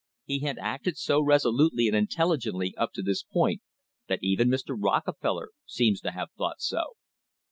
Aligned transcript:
He 0.25 0.39
had 0.39 0.57
acted 0.57 0.97
so 0.97 1.21
resolutely 1.21 1.85
and 1.85 1.95
intelligently 1.95 2.73
up 2.75 2.91
to 2.93 3.03
this 3.03 3.21
point 3.21 3.61
that 4.07 4.17
even 4.23 4.49
Mr. 4.49 4.75
Rockefeller 4.75 5.49
seems 5.67 6.01
to 6.01 6.09
have 6.09 6.31
thought 6.35 6.59
so. 6.59 6.95